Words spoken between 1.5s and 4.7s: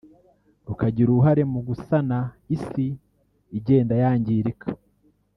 mu gusana isi igenda yangirika